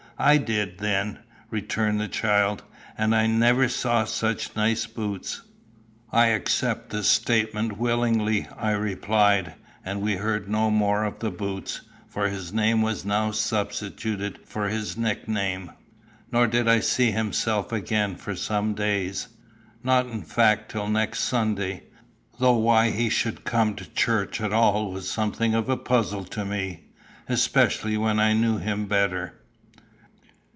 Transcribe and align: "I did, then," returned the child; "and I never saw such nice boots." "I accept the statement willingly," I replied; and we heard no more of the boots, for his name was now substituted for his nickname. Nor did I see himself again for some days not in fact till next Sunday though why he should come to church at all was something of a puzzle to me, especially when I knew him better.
"I 0.23 0.37
did, 0.37 0.77
then," 0.77 1.17
returned 1.49 1.99
the 1.99 2.07
child; 2.07 2.63
"and 2.95 3.15
I 3.15 3.25
never 3.25 3.67
saw 3.67 4.05
such 4.05 4.55
nice 4.55 4.85
boots." 4.85 5.41
"I 6.11 6.27
accept 6.27 6.91
the 6.91 7.01
statement 7.03 7.79
willingly," 7.79 8.45
I 8.55 8.73
replied; 8.73 9.55
and 9.83 9.99
we 9.99 10.17
heard 10.17 10.47
no 10.47 10.69
more 10.69 11.05
of 11.05 11.17
the 11.17 11.31
boots, 11.31 11.81
for 12.07 12.29
his 12.29 12.53
name 12.53 12.83
was 12.83 13.03
now 13.03 13.31
substituted 13.31 14.37
for 14.45 14.67
his 14.69 14.95
nickname. 14.95 15.71
Nor 16.31 16.45
did 16.45 16.67
I 16.67 16.81
see 16.81 17.09
himself 17.09 17.71
again 17.71 18.15
for 18.15 18.35
some 18.35 18.75
days 18.75 19.27
not 19.83 20.05
in 20.05 20.21
fact 20.21 20.69
till 20.69 20.87
next 20.87 21.21
Sunday 21.21 21.85
though 22.39 22.57
why 22.57 22.91
he 22.91 23.09
should 23.09 23.43
come 23.43 23.73
to 23.73 23.85
church 23.91 24.39
at 24.39 24.53
all 24.53 24.91
was 24.91 25.09
something 25.09 25.55
of 25.55 25.67
a 25.67 25.77
puzzle 25.77 26.25
to 26.25 26.45
me, 26.45 26.83
especially 27.27 27.97
when 27.97 28.19
I 28.19 28.33
knew 28.33 28.59
him 28.59 28.85
better. 28.85 29.39